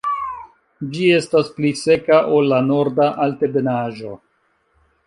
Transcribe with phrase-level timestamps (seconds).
[0.95, 4.19] Ĝi estas pli seka ol la Norda Altebenaĵo.